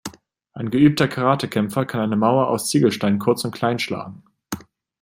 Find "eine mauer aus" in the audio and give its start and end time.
2.01-2.69